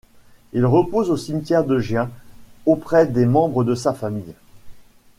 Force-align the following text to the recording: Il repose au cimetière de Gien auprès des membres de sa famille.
Il 0.53 0.65
repose 0.65 1.11
au 1.11 1.15
cimetière 1.15 1.63
de 1.63 1.77
Gien 1.77 2.09
auprès 2.65 3.05
des 3.05 3.27
membres 3.27 3.63
de 3.63 3.75
sa 3.75 3.93
famille. 3.93 4.33